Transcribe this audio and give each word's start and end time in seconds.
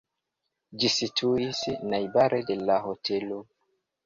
Ĝi 0.83 0.89
situis 0.93 1.59
najbare 1.93 2.41
de 2.49 2.57
la 2.71 2.79
hotelo. 2.89 3.41